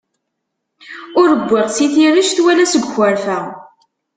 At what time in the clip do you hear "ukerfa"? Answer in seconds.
2.87-3.39